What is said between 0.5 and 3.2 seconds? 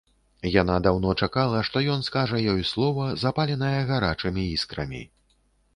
Яна даўно чакала, што ён скажа ёй слова,